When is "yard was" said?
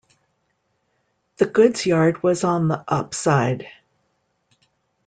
1.85-2.43